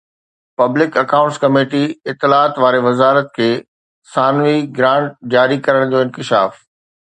public 0.57 0.91
accounts 1.01 1.35
committee 1.43 1.83
اطلاعات 2.11 2.53
واري 2.63 2.79
وزارت 2.87 3.27
کي 3.37 3.49
ثانوي 4.13 4.57
گرانٽ 4.77 5.07
جاري 5.35 5.57
ڪرڻ 5.65 5.81
جو 5.91 5.97
انڪشاف 6.05 6.51